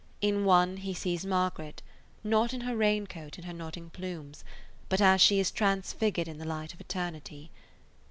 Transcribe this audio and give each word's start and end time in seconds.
In 0.19 0.45
one 0.45 0.77
he 0.77 0.95
sees 0.95 1.27
Margaret, 1.27 1.83
not 2.23 2.55
in 2.55 2.61
her 2.61 2.75
raincoat 2.75 3.37
and 3.37 3.45
her 3.45 3.53
nodding 3.53 3.91
plumes, 3.91 4.43
but 4.89 4.99
as 4.99 5.21
she 5.21 5.39
is 5.39 5.51
transfigured 5.51 6.27
in 6.27 6.39
the 6.39 6.43
light 6.45 6.73
of 6.73 6.81
eternity. 6.81 7.51